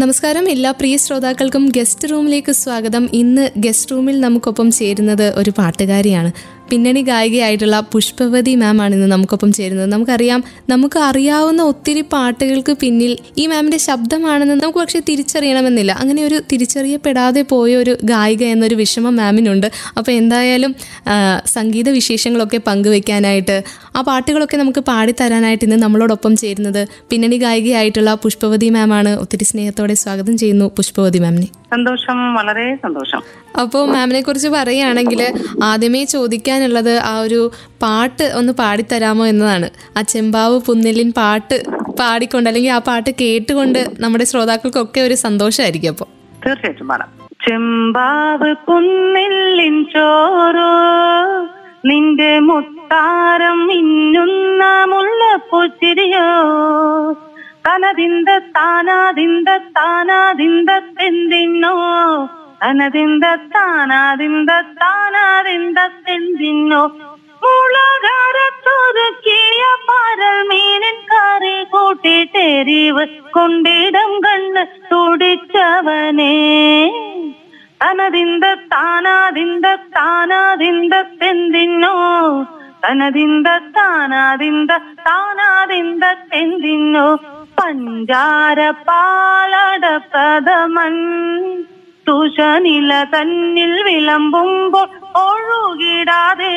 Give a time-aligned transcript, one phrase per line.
[0.00, 0.48] നമസ്കാരം.
[0.48, 3.04] എല്ലാ പ്രിയ ശ്രോതാക്കൾക്കും ഗസ്റ്റ് റൂമിലേക്ക് സ്വാഗതം.
[3.12, 6.30] ഇന്ന് ഗസ്റ്റ് റൂമിൽ നമുക്കൊപ്പം ചേരുന്നത് ഒരു പാട്ടുകാരിയാണ്.
[6.70, 9.88] പിന്നണി ഗായികയായിട്ടുള്ള പുഷ്പവതി മാം ആണ് ഇന്ന് നമുക്കൊപ്പം ചേരുന്നത്.
[9.92, 10.40] നമുക്കറിയാം
[10.72, 13.12] നമുക്ക് അറിയാവുന്ന ഒത്തിരി പാട്ടുകൾക്ക് പിന്നിൽ
[13.42, 15.92] ഈ മാമിന്റെ ശബ്ദമാണെന്ന് നമുക്ക് പക്ഷേ തിരിച്ചറിയണമെന്നില്ല.
[16.02, 19.68] അങ്ങനെ ഒരു തിരിച്ചറിയപ്പെടാതെ പോയ ഒരു ഗായിക എന്നൊരു വിഷമം മാമിനുണ്ട്.
[19.98, 20.74] അപ്പോൾ എന്തായാലും
[21.56, 23.56] സംഗീത വിശേഷങ്ങളൊക്കെ പങ്കുവെക്കാനായിട്ട്
[23.96, 29.12] ആ പാട്ടുകളൊക്കെ നമുക്ക് പാടിത്തരാനായിട്ട് ഇന്ന് നമ്മളോടൊപ്പം ചേരുന്നത് പിന്നണി ഗായികയായിട്ടുള്ള പുഷ്പവതി മാമാണ്.
[29.24, 31.48] ഒത്തിരി സ്നേഹത്തോടെ സ്വാഗതം ചെയ്യുന്നു പുഷ്പവതി മാമിനെ.
[31.70, 33.22] സന്തോഷം വളരെ സന്തോഷം.
[33.60, 35.20] അപ്പോൾ മാമിനെ കുറിച്ച് പറയുകയാണെങ്കിൽ
[35.62, 37.40] ആദ്യമേ ചോദിക്കാനുള്ളത് ആ ഒരു
[37.82, 39.70] പാട്ട് ഒന്ന് പാടിത്തരാമോ എന്നതാണ്.
[39.96, 41.56] ആ ചെമ്പാവ് പുന്നെല്ലിൻ പാട്ട്
[42.00, 46.08] പാടിക്കൊണ്ട് അല്ലെങ്കിൽ ആ പാട്ട് കേട്ടുകൊണ്ട് നമ്മുടെ ശ്രോതാക്കൾക്കൊക്കെ ഒരു സന്തോഷമായിരിക്കും അപ്പോൾ
[46.46, 47.08] തീർച്ചയായിട്ടും പാടാം.
[47.46, 50.70] ചെമ്പാവ് കുന്നില്ലിൻ ചോറോ
[51.86, 56.26] നിന്റെ മുത്താരം മിന്നുന്ന മുല്ലപ്പൂച്ചിരിയോ
[57.64, 61.74] ತನದಿಂದ ತಾನಾದಿಂದ ತಾನಾದಿಂದ ತೆಂದಿನ್ನೋ
[62.60, 66.82] ತನದಿಂದ ತಾನಾದಿಂದ ತಾನಾದಿಂದ ತೆಂದಿನ್ನೋ
[67.42, 73.04] மூலாகார துருக்கிய பாரல் மீனின் காரை கூட்டிட்டு எறிவு
[73.36, 76.34] கொண்டிடம் கண்ணு துடிச்சவனே
[77.80, 81.94] தனதிந்த தானாதிந்த தானாதிந்த தெந்தின்னோ
[82.82, 84.72] தனதிந்த தானாதிந்த
[85.06, 87.06] தானாதிந்த தெந்தின்னோ
[87.57, 90.95] പഞ്ചാര പാലട പ്രഥമൻ
[92.05, 94.87] തുഷനില തന്നിൽ വിളമ്പുമ്പോൾ
[95.21, 96.55] ഒഴുകിടാതെ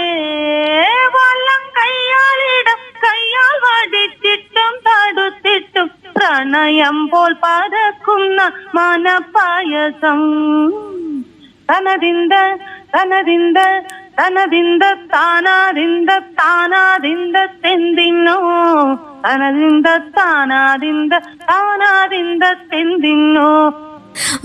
[1.16, 8.40] വള്ളം കയ്യാലിടം കയ്യാൽ വടിച്ചിട്ടും തടുത്തിട്ടും പ്രണയം പോൽ പരക്കുന്ന
[8.76, 10.22] മനപ്പായസം
[11.68, 12.34] തനതിന്ത
[12.94, 13.58] തനതിന്ത
[14.17, 16.09] തനതിന്ത താനാതിന്ത
[16.39, 18.37] താനാതിന്ത തെന്തിന്നോ
[19.25, 21.13] തനതിന്ത താനാതിന്ത
[21.49, 23.51] താനാതിന്ത തെന്തിന്നോ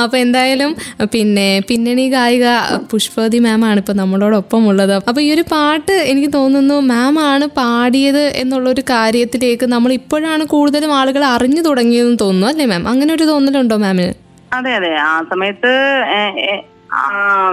[0.03, 0.73] അപ്പോൾ എന്തായാലും
[1.13, 2.47] പിന്നെ പിന്നണി ഗായിക
[2.91, 8.23] പുഷ്പവതി മാം ആണ് ഇപ്പോൾ നമ്മളോടൊപ്പം ഉള്ളത് അപ്പോൾ ഈ ഒരു പാട്ട് എനിക്ക് തോന്നുന്നു മാം ആണ് പാടിയത്
[8.41, 14.15] എന്നുള്ളൊരു കാര്യത്തിലേക്ക് നമ്മൾ ഇപ്പോഴാണ് കൂടുതലും ആളുകൾ അറിഞ്ഞു തുടങ്ങിയതെന്ന് തോന്നുന്നു അല്ലേ മാം അങ്ങനെ ഒരു തോന്നലുണ്ടോ മാമിന്
[14.53, 14.93] അതെ അതെ.
[15.05, 15.73] ആ സമയത്ത്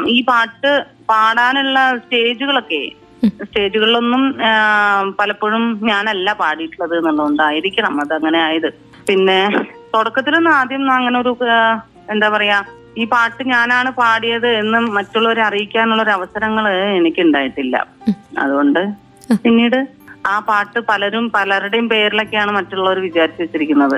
[0.09, 0.71] ഈ പാട്ട്
[1.11, 2.83] പാടാനുള്ള സ്റ്റേജുകളൊക്കെ
[3.45, 4.23] സ്റ്റേജുകളിലൊന്നും
[5.19, 8.69] പലപ്പോഴും ഞാനല്ല പാടിയിട്ടുള്ളത് എന്നുള്ളതുകൊണ്ടായിരിക്കണം അത് അങ്ങനെ ആയത്.
[9.09, 9.39] പിന്നെ
[9.93, 11.33] തുടക്കത്തിലൊന്നും ആദ്യം അങ്ങനെ ഒരു
[12.13, 12.57] എന്താ പറയാ
[13.01, 16.65] ഈ പാട്ട് ഞാനാണ് പാടിയത് എന്ന് മറ്റുള്ളവരെ അറിയിക്കാനുള്ള ഒരു അവസരങ്ങൾ
[16.99, 17.75] എനിക്ക് ഉണ്ടായിട്ടില്ല
[18.43, 18.81] അതുകൊണ്ട്
[19.43, 19.79] പിന്നീട്
[20.31, 23.95] ആ പാട്ട് പലരും പലരുടെയും പേരിലൊക്കെയാണ് മറ്റുള്ളവർ വിചാരിച്ചു വെച്ചിരിക്കുന്നത്.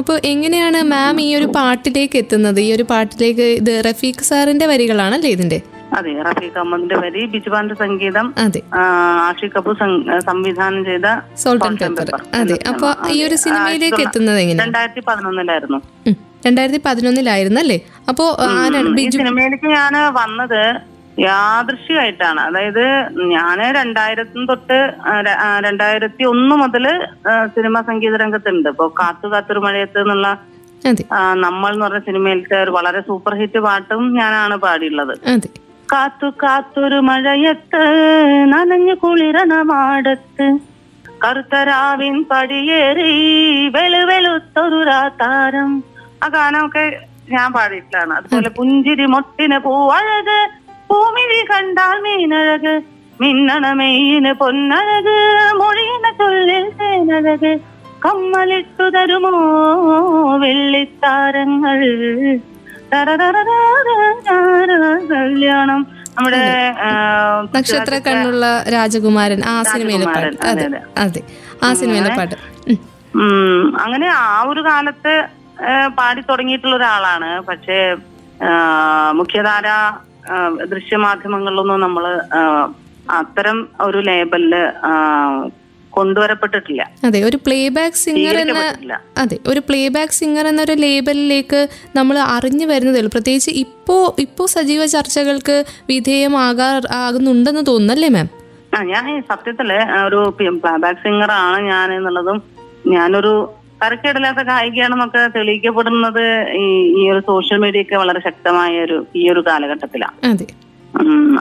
[0.00, 2.60] അപ്പോൾ എങ്ങനെയാണ് മാം ഈ ഒരു പാട്ടിലേക്ക് എത്തുന്നത്?
[2.66, 5.58] ഈ ഒരു പാട്ടിലേക്ക് ഇത് റഫീഖ് സാറിന്റെ വരികളാണല്ലേ ഇതിന്റെ?
[5.92, 8.60] അതെ റഫീഖ് അഹമ്മദിന്റെ വരി ബിജുബാന്റെ സംഗീതം അതെ.
[8.74, 8.80] ആ,
[9.26, 9.74] ആഷിഖ് കപൂർ
[10.26, 11.08] സംവിധാനം ചെയ്ത
[11.42, 12.10] സോൾട്ട് പെപ്പർ.
[12.40, 15.78] അതെ അപ്പൊ ഈ ഒരു സിനിമയിലേക്ക് എത്തുന്നത് രണ്ടായിരത്തി പതിനൊന്നിലായിരുന്നു.
[16.46, 17.78] രണ്ടായിരത്തി പതിനൊന്നിലായിരുന്നു അല്ലേ
[18.10, 18.24] അപ്പോ
[19.16, 20.60] സിനിമയിലേക്ക് ഞാൻ വന്നത്
[21.22, 22.84] യാദൃശ്യമായിട്ടാണ് അതായത്
[23.32, 24.78] ഞാൻ രണ്ടായിരത്തി തൊട്ട്
[25.66, 26.84] രണ്ടായിരത്തി ഒന്ന് മുതൽ
[27.54, 28.68] സിനിമാ സംഗീത രംഗത്തുണ്ട്.
[28.74, 30.28] ഇപ്പൊ കാത്തു കാത്തൊരു മഴയത്ത് എന്നുള്ള
[31.44, 35.14] നമ്മൾ എന്ന് പറഞ്ഞ സിനിമയിലത്തെ ഒരു വളരെ സൂപ്പർ ഹിറ്റ് പാട്ടും ഞാനാണ് പാടിയുള്ളത്.
[35.92, 37.82] കാത്തു കാത്തൊരു മഴയത്ത്
[38.52, 40.46] നനഞ്ഞു കുളിരണ മാടത്ത്
[41.24, 43.12] കറുത്തരാവിൻ പടിയേറി
[43.68, 45.70] വെളുവെളുത്തൊരു രാതാരം.
[46.24, 46.84] ആ ഗാനമൊക്കെ
[47.30, 48.12] ഞാൻ പാടിയിട്ടാണ്.
[48.12, 50.38] അതുപോലെ പുഞ്ചിരി മൊട്ടിന് പൂവഴക്
[50.90, 52.74] പൂമിഴി കണ്ടാൽ മീനഴക്
[53.20, 55.16] മിന്നണ മെയ്യിന് പൊന്നഴക്
[55.60, 57.60] മൊഴിയിന ചൊല്ലിൽ തേനഴക്
[58.04, 59.32] കമ്മലിട്ടു തരുമോ
[60.36, 61.80] വെള്ളിത്താരങ്ങൾ?
[65.12, 65.80] കല്യാണം.
[66.16, 66.42] നമ്മുടെ
[67.54, 70.36] നക്ഷത്ര കണ്ണുള്ള രാജകുമാരൻ ആ സിനിമയിലെ പാട്ട്.
[70.50, 70.66] അതെ
[71.04, 71.20] അതെ,
[71.64, 72.36] ആ സിനിമയിലെ പാട്ട്.
[73.84, 75.14] അങ്ങനെ ആ ഒരു കാലത്ത്
[75.98, 77.30] പാടി തുടങ്ങിയിട്ടുള്ള ഒരാളാണ്.
[77.48, 77.78] പക്ഷേ
[79.20, 79.66] മുഖ്യധാര
[80.72, 82.04] ദൃശ്യമാധ്യമങ്ങളിലൊന്നും നമ്മൾ
[83.20, 84.54] അത്തരം ഒരു ലേബലിൽ
[85.96, 86.82] കൊണ്ടുവരപ്പെട്ടിട്ടില്ല.
[87.08, 88.62] അതെ ഒരു പ്ലേ ബാക്ക് സിംഗർ എന്ന
[89.22, 91.60] അതെ ഒരു പ്ലേ ബാക്ക് സിംഗർ എന്നൊരു ലേബലിലേക്ക്
[91.98, 93.12] നമ്മൾ അറിഞ്ഞു വരുന്നതേ ഉള്ളൂ.
[93.16, 95.56] പ്രത്യേകിച്ച് ഇപ്പോ ഇപ്പോ സജീവ ചർച്ചകൾക്ക്
[95.92, 96.68] വിധേയമാകാ
[97.02, 98.28] ആകുന്നുണ്ടെന്ന് തോന്നുന്നല്ലേ മാം
[98.74, 99.70] ആ ഞാൻ സത്യത്തിൽ
[100.06, 102.38] ഒരു പ്ലേബാക്ക് സിംഗർ ആണ് ഞാൻ എന്നുള്ളതും
[102.94, 103.32] ഞാനൊരു
[103.82, 106.22] തരക്കേടില്ലാത്ത കായികയാണെന്നൊക്കെ തെളിയിക്കപ്പെടുന്നത്
[106.60, 106.66] ഈ
[107.00, 110.16] ഈ ഒരു സോഷ്യൽ മീഡിയ ഒക്കെ വളരെ ശക്തമായ ഒരു ഈ ഒരു കാലഘട്ടത്തിലാണ്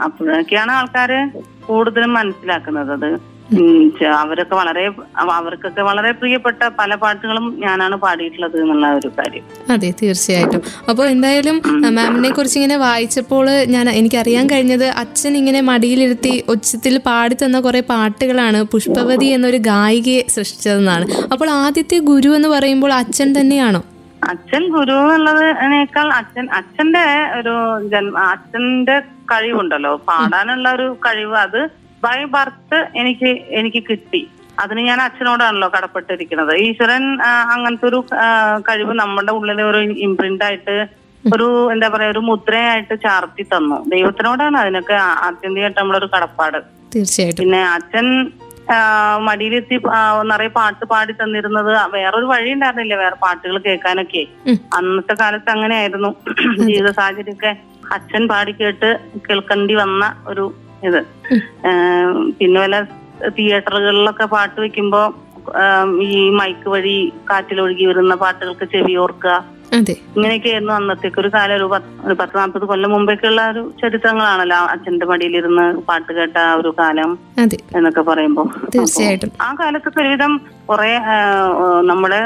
[0.06, 1.20] അപ്പോഴൊക്കെയാണ് ആൾക്കാര്
[1.68, 2.92] കൂടുതലും മനസ്സിലാക്കുന്നത്.
[2.98, 3.10] അത്
[4.20, 4.84] അവരൊക്കെ വളരെ
[5.18, 9.44] അവർക്കൊക്കെ വളരെ പ്രിയപ്പെട്ട പല പാട്ടുകളും ഞാനാണ് പാടിയിട്ടുള്ളത് എന്നുള്ള ഒരു കാര്യം.
[9.70, 10.62] അതെ തീർച്ചയായിട്ടും.
[10.90, 11.58] അപ്പോൾ എന്തായാലും
[11.98, 13.46] മാമിനെ കുറിച്ച് ഇങ്ങനെ വായിച്ചപ്പോൾ
[13.76, 21.08] ഞാൻ എനിക്കറിയാൻ കഴിഞ്ഞത് അച്ഛൻ ഇങ്ങനെ മടിയിലിരുത്തി ഉച്ചത്തിൽ പാടി തന്ന കുറെ പാട്ടുകളാണ് പുഷ്പവതി എന്നൊരു ഗായികയെ സൃഷ്ടിച്ചതെന്നാണ്.
[21.34, 23.84] അപ്പോൾ ആദ്യത്തെ ഗുരു എന്ന് പറയുമ്പോൾ അച്ഛൻ തന്നെയാണോ?
[24.32, 27.08] അച്ഛൻ ഗുരു എന്നുള്ളതിനേക്കാൾ അച്ഛൻ അച്ഛന്റെ
[27.40, 27.56] ഒരു
[27.94, 29.00] ജന്മ അച്ഛന്റെ
[29.32, 29.96] കഴിവുണ്ടല്ലോ.
[30.10, 31.62] പാടാനുള്ള ഒരു കഴിവ് അത്
[32.06, 33.30] ബൈ ബർത്ത് എനിക്ക്
[33.60, 34.22] എനിക്ക് കിട്ടി.
[34.64, 36.52] അതിന് ഞാൻ അച്ഛനോടാണല്ലോ കടപ്പെട്ടിരിക്കുന്നത്.
[36.66, 37.04] ഈശ്വരൻ
[37.54, 38.00] അങ്ങനത്തെ ഒരു
[38.68, 40.76] കഴിവ് നമ്മുടെ ഉള്ളിൽ ഒരു ഇംപ്രിന്റ് ആയിട്ട്
[41.36, 43.78] ഒരു എന്താ പറയാ ഒരു മുദ്രയായിട്ട് ചാർത്തി തന്നു.
[43.94, 44.96] ദൈവത്തിനോടാണ് അതിനൊക്കെ
[45.28, 46.60] ആത്യന്തികമായിട്ട് നമ്മളൊരു കടപ്പാട്.
[46.96, 47.40] തീർച്ചയായിട്ടും.
[47.42, 48.08] പിന്നെ അച്ഛൻ
[49.28, 49.78] മടിയിലെത്തി
[50.30, 52.96] നിറയെ പാട്ട് പാടി തന്നിരുന്നത് വേറൊരു വഴി ഉണ്ടായിരുന്നില്ല.
[53.04, 54.24] വേറെ പാട്ടുകൾ കേൾക്കാനൊക്കെ.
[54.78, 56.12] അന്നത്തെ കാലത്ത് അങ്ങനെയായിരുന്നു.
[56.68, 57.52] ജീവിത സാഹചര്യമൊക്കെ
[57.98, 58.90] അച്ഛൻ പാടി കേട്ട്
[59.28, 60.46] കേൾക്കേണ്ടി വന്ന ഒരു
[60.84, 61.02] ഇത്.
[62.40, 62.82] പിന്നെ വല്ല
[63.38, 65.02] തിയേറ്ററുകളിലൊക്കെ പാട്ട് വെക്കുമ്പോ
[66.04, 66.98] ഈ മൈക്ക് വഴി
[67.30, 69.36] കാറ്റിലൊഴുകി വരുന്ന പാട്ടുകൾക്ക് ചെവി ഓർക്കുക.
[70.16, 71.20] ഇങ്ങനെയൊക്കെയായിരുന്നു അന്നത്തേക്ക്.
[71.20, 76.38] ഒരു കാലം ഒരു പത്ത് ഒരു പത്ത് നാൽപ്പത് കൊല്ലം മുമ്പേക്കുള്ള ഒരു ചരിത്രങ്ങളാണല്ലോ അച്ഛന്റെ മടിയിലിരുന്ന് പാട്ട് കേട്ട
[76.38, 77.12] ആ ഒരു കാലം
[77.78, 78.44] എന്നൊക്കെ പറയുമ്പോ.
[78.76, 79.32] തീർച്ചയായിട്ടും.
[79.42, 80.94] ആ കാലത്തൊക്കെ ഒരുവിധം കുറെ
[81.92, 82.22] നമ്മുടെ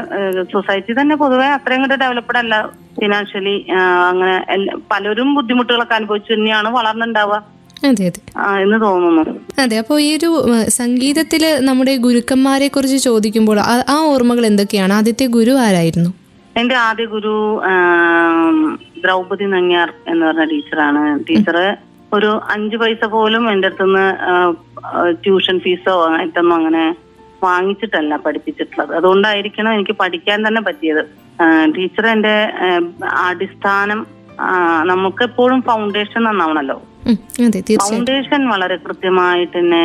[0.54, 2.56] സൊസൈറ്റി തന്നെ പൊതുവെ അത്രയും കൂടെ ഡെവലപ്ഡ് അല്ല.
[3.00, 3.56] ഫിനാൻഷ്യലി
[4.10, 4.36] അങ്ങനെ
[4.92, 7.59] പലരും ബുദ്ധിമുട്ടുകളൊക്കെ അനുഭവിച്ചു തന്നെയാണ് വളർന്നുണ്ടാവുക.
[7.88, 8.40] അതെ അതെ.
[8.62, 9.40] എന്ന് തോന്നുന്നു.
[9.62, 14.94] അതെ അപ്പോൾ ഈ ഒരു സംഗീതത്തിൽ നമ്മുടെ ഗുരുക്കന്മാരെ കുറിച്ച് ചോദിക്കുമ്പോൾ ആ- ഓർമ്മകൾ എന്തൊക്കെയാണ്?
[14.94, 16.14] ആദ്യത്തെ ഗുരു ആരായിരുന്നു?
[16.58, 21.24] എന്റെ ആദ്യ ഗുരു ദ്രൗപതി ദ്രൗപദി നങ്ങ്യാർ എന്ന് പറഞ്ഞ ടീച്ചറാണ്.
[21.30, 21.78] ടീച്ചർ
[22.14, 24.16] ഒരു അഞ്ചു പൈസ പോലും എന്റെ അടുത്തുനിന്ന്
[25.24, 26.96] ട്യൂഷൻ ഫീസോ ആയിട്ടൊന്നും അങ്ങനെ
[27.44, 28.96] വാങ്ങിച്ചിട്ടല്ല പഠിപ്പിച്ചിട്ടുള്ളത്.
[28.96, 31.06] അതുകൊണ്ടായിരിക്കണം എനിക്ക് പഠിക്കാൻ തന്നെ പറ്റിയത്.
[31.78, 32.52] ടീച്ചർ എന്റെ
[33.04, 34.08] അടിസ്ഥാനം
[34.84, 36.82] നമുക്ക് എപ്പോഴും ഫൗണ്ടേഷൻ നന്നാവണല്ലോ.
[37.86, 39.84] ഫൗണ്ടേഷൻ വളരെ കൃത്യമായിട്ട് എന്നെ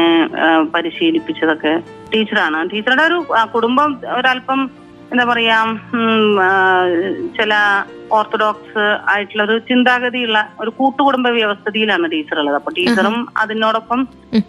[0.75, 1.73] പരിശീലിപ്പിച്ചതൊക്കെ
[2.13, 2.71] ടീച്ചറാണ്.
[2.71, 3.19] ടീച്ചറുടെ ഒരു
[3.53, 4.61] കുടുംബം ഒരല്പം
[5.13, 5.57] എന്താ പറയാ
[7.37, 7.53] ചില
[8.13, 14.01] ഓർത്തഡോക്സ് ആയിട്ടുള്ള ഒരു ചിന്താഗതിയുള്ള ഒരു കൂട്ടുകുടുംബ വ്യവസ്ഥിതിയിലാണ് ടീച്ചർ ഉള്ളത് അപ്പൊ ടീച്ചറും അതിനോടൊപ്പം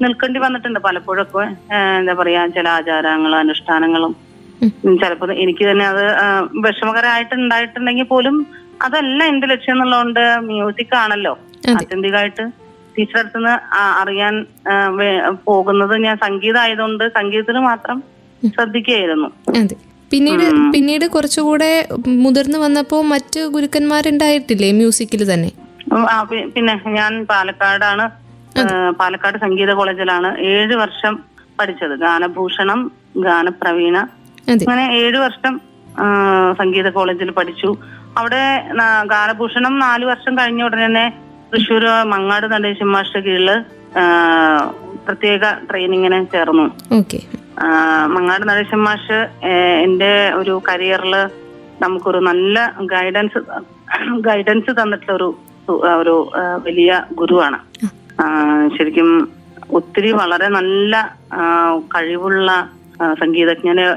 [0.01, 1.45] നിൽക്കേണ്ടി വന്നിട്ടുണ്ട് പലപ്പോഴൊക്കെ.
[1.99, 4.13] എന്താ പറയാ ചില ആചാരങ്ങളും അനുഷ്ഠാനങ്ങളും.
[5.01, 6.27] ചിലപ്പോൾ എനിക്ക് തന്നെ അത് ആ,
[6.65, 8.35] വിഷമകരമായിട്ട് ഉണ്ടായിട്ടുണ്ടെങ്കിൽ പോലും
[8.81, 11.33] അതല്ല എന്റെ ലക്ഷ്യം എന്നുള്ളതുകൊണ്ട് മ്യൂസിക് ആണല്ലോ.
[11.73, 12.43] ആത്യന്തികമായിട്ട്
[12.97, 13.53] ടീച്ചറെ നിന്ന്
[14.01, 14.35] അറിയാൻ
[15.47, 17.97] പോകുന്നത് ഞാൻ സംഗീതം ആയതുകൊണ്ട് സംഗീതത്തിന് മാത്രം
[18.55, 19.29] ശ്രദ്ധിക്കുകയായിരുന്നു.
[20.11, 20.43] പിന്നീട്
[20.73, 21.69] പിന്നീട് കുറച്ചുകൂടെ
[22.23, 25.49] മുതിർന്നു വന്നപ്പോൾ മറ്റ് ഗുരുക്കന്മാരുണ്ടായിട്ടില്ലേ മ്യൂസിക്കിൽ തന്നെ?
[26.55, 28.05] പിന്നെ ഞാൻ പാലക്കാടാണ്.
[28.99, 31.13] പാലക്കാട് സംഗീത കോളേജിലാണ് ഏഴ് വർഷം
[31.59, 31.95] പഠിച്ചത്.
[32.05, 32.79] ഗാനഭൂഷണം
[33.25, 33.97] ഗാനപ്രവീണ.
[34.49, 35.53] അങ്ങനെ ഏഴു വർഷം
[36.59, 37.69] സംഗീത കോളേജിൽ പഠിച്ചു.
[38.19, 38.43] അവിടെ
[39.13, 41.05] ഗാനഭൂഷണം നാലു വർഷം കഴിഞ്ഞ ഉടനെ തന്നെ
[41.55, 43.49] തൃശ്ശൂർ മങ്ങാട് നടേശൻ മാഷ്ട കീഴിൽ
[45.05, 46.65] പ്രത്യേക ട്രെയിനിങ്ങിന് ചേർന്നു.
[48.15, 49.19] മങ്ങാട് നടേശൻ മാഷ്
[49.83, 50.09] എന്റെ എന്റെ
[50.39, 51.15] ഒരു കരിയറിൽ
[51.83, 53.39] നമുക്കൊരു നല്ല ഗൈഡൻസ്
[54.27, 55.29] ഗൈഡൻസ് തന്നിട്ടുള്ള ഒരു
[56.01, 56.15] ഒരു
[56.65, 57.59] വലിയ ഗുരുവാണ്.
[58.77, 59.09] ശരിക്കും
[59.79, 60.93] ഒത്തിരി വളരെ നല്ല
[61.95, 62.49] കഴിവുള്ള
[63.21, 63.87] സംഗീതജ്ഞനെ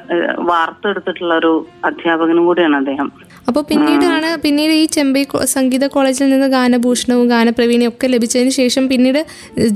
[0.51, 1.53] വാർത്തെടുത്തിട്ടുള്ള ഒരു
[1.91, 3.11] അധ്യാപകനും കൂടിയാണ് അദ്ദേഹം.
[3.49, 5.23] അപ്പോൾ പിന്നീടാണ് പിന്നീട് ഈ ചെമ്പൈ
[5.53, 9.21] സംഗീത കോളേജിൽ നിന്ന് ഗാനഭൂഷണവും ഗാനപ്രവീണയും ഒക്കെ ലഭിച്ചതിന് ശേഷം പിന്നീട്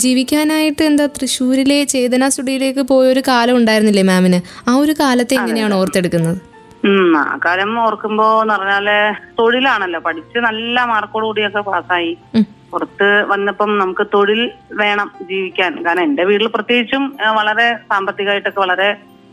[0.02, 4.40] ജീവിക്കാനായിട്ട് എന്താ തൃശ്ശൂരിലെ ചേതന സ്റ്റുഡിയോയിലേക്ക് പോയൊരു കാലം ഉണ്ടായിരുന്നില്ലേ മാമിന്?
[4.69, 6.38] ആ ഒരു കാലത്തെ എങ്ങനെയാണ് ഓർത്തെടുക്കുന്നത്?
[7.20, 8.88] ആ കാലം ഓർക്കുമ്പോ എന്ന് പറഞ്ഞാൽ
[9.38, 10.00] തൊഴിലാണല്ലോ.
[10.06, 12.12] പഠിച്ച് നല്ല മാർക്കോട് കൂടിയൊക്കെ പാസ്സായി.
[12.72, 14.40] പുറത്ത് വന്നപ്പം നമുക്ക് തൊഴിൽ
[14.80, 15.72] വേണം ജീവിക്കാൻ.
[15.86, 17.04] കാരണം എന്റെ വീട്ടിൽ പ്രത്യേകിച്ചും
[17.38, 18.88] വളരെ സാമ്പത്തികമായിട്ടൊക്കെ വളരെ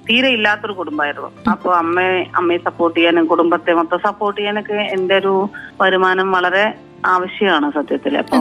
[0.09, 5.33] തീരെ ഇല്ലാത്തൊരു കുടുംബമായിരുന്നു അപ്പൊ അമ്മയെ അമ്മയെ സപ്പോർട്ട് ചെയ്യാനും കുടുംബത്തെ മൊത്തം സപ്പോർട്ട് ചെയ്യാനൊക്കെ എന്റെ ഒരു
[5.81, 6.63] വരുമാനം വളരെ
[7.11, 8.13] ആവശ്യമാണ് സത്യത്തിൽ.
[8.21, 8.37] അപ്പൊ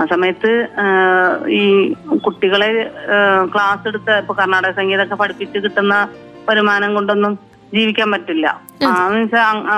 [0.00, 0.50] ആ സമയത്ത്
[1.58, 1.62] ഈ
[2.26, 2.70] കുട്ടികളെ
[3.52, 5.94] ക്ലാസ് എടുത്ത് ഇപ്പൊ കർണാടക സംഗീതമൊക്കെ പഠിപ്പിച്ച് കിട്ടുന്ന
[6.48, 7.34] വരുമാനം കൊണ്ടൊന്നും
[7.76, 8.46] ജീവിക്കാൻ പറ്റില്ല.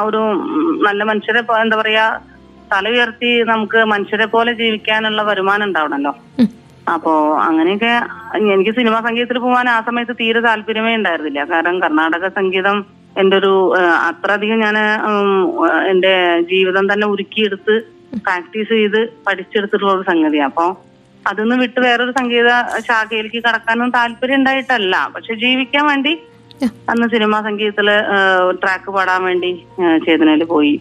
[0.09, 0.23] ഒരു
[0.87, 2.07] നല്ല മനുഷ്യരെ എന്താ പറയാ
[2.73, 6.13] തല ഉയർത്തി നമുക്ക് മനുഷ്യരെ പോലെ ജീവിക്കാനുള്ള വരുമാനം ഉണ്ടാവണല്ലോ.
[6.87, 7.93] അപ്പോ അങ്ങനെയൊക്കെ
[8.55, 11.45] എനിക്ക് സിനിമാ സംഗീതത്തിൽ പോകാൻ ആ സമയത്ത് തീരെ താല്പര്യമേ ഉണ്ടായിരുന്നില്ല.
[11.45, 12.79] കാരണം കർണാടക സംഗീതം
[13.17, 13.53] എന്റെ ഒരു
[14.09, 14.77] അത്രയധികം ഞാൻ
[15.93, 16.13] എന്റെ
[16.53, 17.75] ജീവിതം തന്നെ ഉരുക്കിയെടുത്ത്
[18.25, 20.67] പ്രാക്ടീസ് ചെയ്ത് പഠിച്ചെടുത്തിട്ടുള്ള ഒരു സംഗതിയാണ് അപ്പൊ
[21.27, 22.51] അതൊന്നും വിട്ട് വേറൊരു സംഗീത
[22.87, 24.95] ശാഖയിലേക്ക് കടക്കാനൊന്നും താല്പര്യം ഉണ്ടായിട്ടല്ല.
[25.15, 26.13] പക്ഷെ ജീവിക്കാൻ വേണ്ടി
[26.91, 27.89] അന്ന് സിനിമാ സംഗീതത്തിൽ
[28.63, 29.51] ട്രാക്ക് പാടാൻ വേണ്ടി
[30.07, 30.75] ചേതനയിൽ പോയി.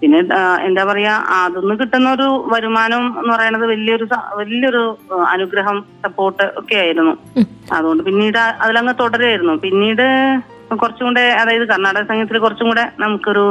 [0.00, 0.18] പിന്നെ
[0.66, 4.06] എന്താ പറയാ അതൊന്ന് കിട്ടുന്ന ഒരു വരുമാനം എന്ന് പറയുന്നത് വലിയൊരു
[4.40, 4.82] വലിയൊരു
[5.34, 7.14] അനുഗ്രഹം സപ്പോർട്ട് ഒക്കെ ആയിരുന്നു.
[7.76, 9.54] അതുകൊണ്ട് പിന്നീട് അതിലങ്ങ് തുടരായിരുന്നു.
[9.66, 10.06] പിന്നീട്
[10.82, 13.46] കുറച്ചും കൂടെ അതായത് കർണാടക സംഗീതത്തിൽ കുറച്ചും കൂടെ നമുക്കൊരു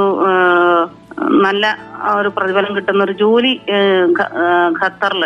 [1.46, 1.66] നല്ല
[2.20, 3.52] ഒരു പ്രതിഫലം കിട്ടുന്ന ഒരു ജോലി
[4.80, 5.24] ഖത്തറിൽ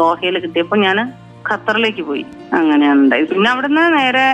[0.00, 0.98] ദോഹയിൽ കിട്ടിയപ്പോ ഞാൻ
[1.50, 2.24] ഖത്തറിലേക്ക് പോയി.
[2.52, 4.24] അങ്ങനെയാണ് ഉണ്ടായത് പിന്നെ അവിടുന്ന് നേരെ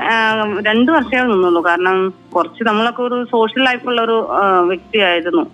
[0.69, 1.61] രണ്ടു വർഷമേ നിന്നുള്ളൂ.
[1.69, 1.97] കാരണം
[2.35, 4.17] കുറച്ച് നമ്മളൊക്കെ ഒരു സോഷ്യൽ ലൈഫുള്ള ഒരു
[4.71, 5.45] വ്യക്തിയായിരുന്നു.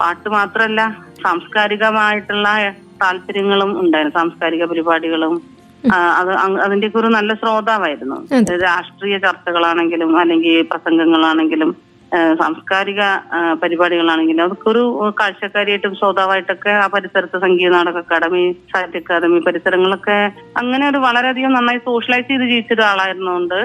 [0.00, 0.82] പാട്ട് മാത്രമല്ല
[1.24, 2.48] സാംസ്കാരികമായിട്ടുള്ള
[3.02, 4.18] താല്പര്യങ്ങളും ഉണ്ടായിരുന്നു.
[4.18, 5.34] സാംസ്കാരിക പരിപാടികളും
[6.18, 6.30] അത്
[6.64, 8.16] അതിന്റെയൊക്കെ ഒരു നല്ല ശ്രോതാവായിരുന്നു.
[8.68, 11.70] രാഷ്ട്രീയ ചർച്ചകളാണെങ്കിലും അല്ലെങ്കിൽ പ്രസംഗങ്ങളാണെങ്കിലും
[12.12, 13.02] സാംസ്കാരിക
[13.62, 20.18] പരിപാടികളാണെങ്കിലും അതൊക്കെ ഒരു കാഴ്ചക്കാരിയായിട്ടും ശ്രോതാവായിട്ടൊക്കെ ആ പരിസരത്ത് സംഗീത നാടക അക്കാദമി സാഹിത്യ അക്കാദമി പരിസരങ്ങളൊക്കെ
[20.56, 23.58] അങ്ങനെ ഒരു വളരെയധികം നന്നായി സോഷ്യലൈസ് ചെയ്ത് ജീവിച്ച ഒരാളായിരുന്നുകൊണ്ട്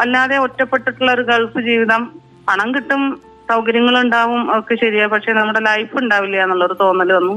[0.00, 2.04] അല്ലാതെ ഒറ്റപ്പെട്ടിട്ടുള്ള ഒരു ഗൾഫ് ജീവിതം
[2.48, 3.02] പണം കിട്ടും
[3.50, 5.06] സൗകര്യങ്ങൾ ഉണ്ടാവും ഒക്കെ ശരിയാ.
[5.06, 7.34] പക്ഷെ നമ്മുടെ ലൈഫ് ഉണ്ടാവില്ല എന്നുള്ളൊരു തോന്നൽ വന്നു.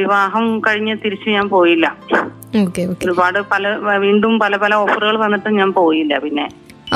[0.00, 1.86] വിവാഹം കഴിഞ്ഞ് തിരിച്ച് ഞാൻ പോയില്ല.
[3.04, 3.68] ഒരുപാട് പല
[4.04, 6.46] വീണ്ടും പല പല ഓഫറുകൾ വന്നിട്ടും ഞാൻ പോയില്ല പിന്നെ.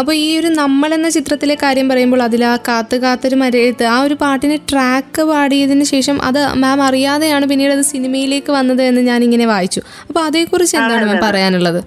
[0.01, 4.17] അപ്പോൾ ഈ ഒരു നമ്മൾ എന്ന ചിത്രത്തിലെ കാര്യം പറയുമ്പോൾ അതിൽ ആ കാത്ത് കാത്തൊരു മരയത്ത് ആ ഒരു
[4.23, 9.81] പാട്ടിന് ട്രാക്ക് പാടിയതിന് ശേഷം അത് മാം അറിയാതെയാണ് പിന്നീട് അത് സിനിമയിലേക്ക് വന്നത് എന്ന് ഞാൻ ഇങ്ങനെ വായിച്ചു.
[10.09, 11.81] അപ്പോൾ അതേക്കുറിച്ച് എന്താണ് മാം പറയാനുള്ളത്?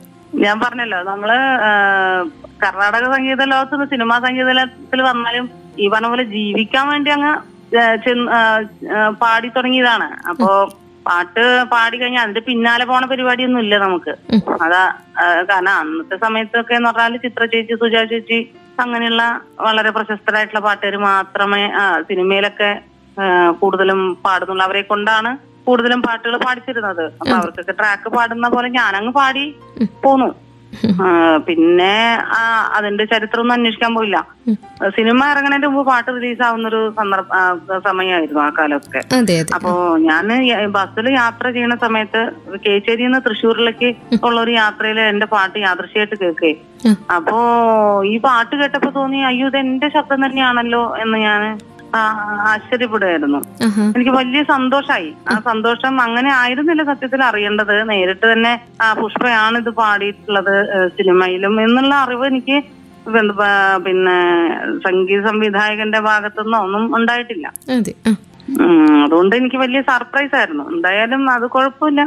[0.43, 1.29] ഞാൻ പറഞ്ഞല്ലോ നമ്മൾ
[2.63, 5.45] കർണാടക സംഗീത ലോകത്ത് സിനിമാ സംഗീതത്തിൽ വന്നാലും
[5.83, 7.33] ഈ പറഞ്ഞ പോലെ ജീവിക്കാൻ വേണ്ടി അങ്ങ്
[9.23, 10.07] പാടി തുടങ്ങിയതാണ്.
[10.31, 10.49] അപ്പോ
[11.07, 14.13] പാട്ട് പാടി കഴിഞ്ഞാൽ അതിന്റെ പിന്നാലെ പോണ പരിപാടിയൊന്നും ഇല്ല നമുക്ക്.
[14.65, 14.83] അതാ
[15.49, 18.39] കാരണം അന്നത്തെ സമയത്തൊക്കെ എന്ന് പറഞ്ഞാൽ ചിത്ര ചേച്ചി സുജാ ചേച്ചി
[18.83, 19.23] അങ്ങനെയുള്ള
[19.65, 21.63] വളരെ പ്രശസ്തരായിട്ടുള്ള പാട്ടുകാർ മാത്രമേ
[22.09, 22.71] സിനിമയിലൊക്കെ
[23.61, 25.31] കൂടുതലും പാടുന്നുള്ളൂ അവരെ കൊണ്ടാണ്
[25.67, 27.03] കൂടുതലും പാട്ടുകൾ പാടിച്ചിരുന്നത്.
[27.19, 29.43] അപ്പൊ അവർക്കൊക്കെ ട്രാക്ക് പാടുന്ന പോലെ ഞാനങ്ങ് പാടി
[30.05, 30.29] പോന്നു.
[31.47, 31.93] പിന്നെ
[32.77, 34.17] അതിന്റെ ചരിത്രം ഒന്നും അന്വേഷിക്കാൻ പോയില്ല.
[34.97, 37.27] സിനിമ ഇറങ്ങുന്നതിന്റെ മുമ്പ് പാട്ട് റിലീസ് ആവുന്ന ഒരു സന്ദർഭ
[37.87, 39.01] സമയമായിരുന്നു ആ കാലമൊക്കെ.
[39.57, 39.71] അപ്പോ
[40.07, 40.27] ഞാൻ
[40.77, 42.21] ബസ്സിൽ യാത്ര ചെയ്യുന്ന സമയത്ത്
[42.65, 43.89] കേച്ചേരി നിന്ന് തൃശ്ശൂരിലേക്ക്
[44.27, 46.51] ഉള്ള ഒരു യാത്രയിൽ എന്റെ പാട്ട് യാദൃശ്യമായിട്ട് കേൾക്കേ.
[47.17, 47.37] അപ്പോ
[48.11, 51.41] ഈ പാട്ട് കേട്ടപ്പോ തോന്നി അയ്യോ ഇത് എന്റെ ശബ്ദം തന്നെയാണല്ലോ എന്ന് ഞാൻ
[52.51, 53.39] ആശ്ചര്യപ്പെടുമായിരുന്നു
[53.95, 57.75] എനിക്ക് വലിയ സന്തോഷമായി ആ സന്തോഷം അങ്ങനെ ആയിരുന്നില്ല സത്യത്തിൽ അറിയേണ്ടത്.
[57.91, 58.53] നേരിട്ട് തന്നെ
[58.85, 60.55] ആ പുഷ്പയാണ് ഇത് പാടിയിട്ടുള്ളത്
[60.97, 62.57] സിനിമയിലും എന്നുള്ള അറിവ് എനിക്ക്
[63.85, 64.17] പിന്നെ
[64.85, 67.47] സംഗീത സംവിധായകന്റെ ഭാഗത്തുനിന്നോ ഒന്നും ഉണ്ടായിട്ടില്ല.
[69.05, 72.01] അതുകൊണ്ട് എനിക്ക് വലിയ സർപ്രൈസ് ആയിരുന്നു എന്തായാലും അത് കുഴപ്പമില്ല.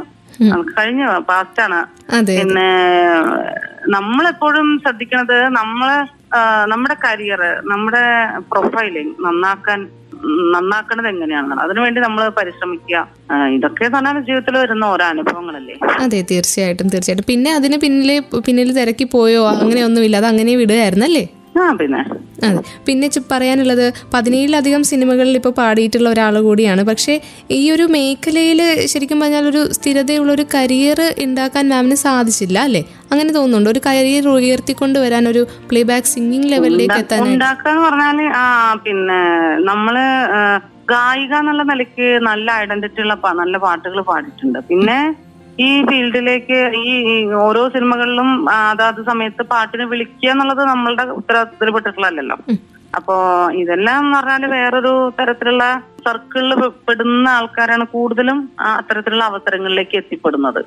[0.76, 1.80] കഴിഞ്ഞു പാസ്റ്റാണ്
[2.38, 2.68] പിന്നെ
[3.96, 5.98] നമ്മളെപ്പോഴും ശ്രദ്ധിക്കണത് നമ്മളെ
[6.72, 7.40] നമ്മുടെ കരിയർ
[7.72, 8.04] നമ്മുടെ
[8.52, 9.80] പ്രൊഫൈലിങ് നന്നാക്കാൻ
[10.54, 12.98] നന്നാക്കണത് എങ്ങനെയാണ് അതിനുവേണ്ടി നമ്മൾ പരിശ്രമിക്കുക.
[13.56, 15.76] ഇതൊക്കെ തന്നെയാണ് ജീവിതത്തിൽ വരുന്ന ഓരോ അനുഭവങ്ങളല്ലേ?
[16.04, 17.28] അതെ തീർച്ചയായിട്ടും തീർച്ചയായിട്ടും.
[17.32, 18.10] പിന്നെ അതിന് പിന്നിൽ
[18.48, 20.16] പിന്നിൽ തിരക്കി പോയോ അങ്ങനെയൊന്നുമില്ല.
[20.22, 21.41] അത് അങ്ങനെ വിടുകയായിരുന്നു അല്ലേ ആ
[21.80, 22.00] പിന്നെ.
[22.86, 26.82] പിന്നെ പറയാനുള്ളത് പതിനേഴിലധികം സിനിമകളിൽ ഇപ്പോൾ പാടിയിട്ടുള്ള ഒരാൾ കൂടിയാണ്.
[26.90, 27.14] പക്ഷെ
[27.58, 28.60] ഈ ഒരു മേഖലയിൽ
[28.92, 32.82] ശരിക്കും പറഞ്ഞാൽ ഒരു സ്ഥിരതയുള്ള ഒരു കരിയർ ഉണ്ടാക്കാൻ മാമിന് സാധിച്ചില്ല അല്ലേ?
[33.12, 33.70] അങ്ങനെ തോന്നുന്നുണ്ട്?
[33.74, 38.44] ഒരു കരിയർ ഉയർത്തിക്കൊണ്ട് വരാൻ ഒരു പ്ലേ ബാക്ക് സിംഗിങ് ലെവലിലേക്ക് എത്താൻ ഉണ്ടാക്കാന്ന് പറഞ്ഞാൽ ആ
[38.86, 39.20] പിന്നെ
[39.70, 39.96] നമ്മൾ
[40.92, 44.58] ഗായിക എന്നുള്ള നിലയ്ക്ക് നല്ല ഐഡന്റിറ്റി ഉള്ള നല്ല പാട്ടുകൾ പാടിയിട്ടുണ്ട്.
[44.70, 44.98] പിന്നെ
[45.60, 46.92] ഈ ഫീൽഡിലേക്ക് ഈ
[47.46, 52.36] ഓരോ സിനിമകളിലും അതാത് സമയത്ത് പാട്ടിന് വിളിക്കുക എന്നുള്ളത് നമ്മളുടെ ഉത്തരവാദിത്തത്തിൽപ്പെട്ടിട്ടുള്ളതല്ലോ
[52.96, 53.14] അപ്പോ
[53.62, 55.64] ഇതെല്ലാം എന്ന് പറഞ്ഞാൽ വേറൊരു തരത്തിലുള്ള
[56.06, 56.52] സർക്കിളിൽ
[56.86, 58.38] പെടുന്ന ആൾക്കാരാണ് കൂടുതലും
[58.70, 60.60] അത്തരത്തിലുള്ള അവസരങ്ങളിലേക്ക് എത്തിപ്പെടുന്നത്.